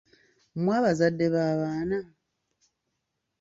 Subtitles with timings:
[0.55, 1.97] Mmwe abazadde b'abaana?